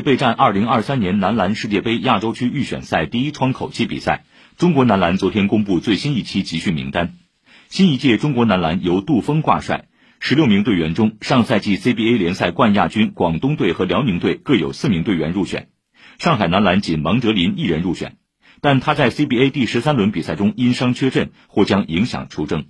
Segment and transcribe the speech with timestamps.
[0.00, 4.24] 备战二零二三年男篮世界杯亚洲区预选赛第一窗口期比赛
[4.56, 7.14] 中国男篮昨天公布最新一期集训名单。
[7.68, 9.88] 新一届中国男篮由杜峰挂帅
[10.20, 15.68] 十六名队员中上赛季 cba 联赛冠亚军广东队和辽宁队各有四名队员入选
[16.18, 18.16] 上海男篮仅王哲林一人入选。
[18.60, 22.66] 但他在 cba 第十三轮比赛中因伤缺阵或将影响出征。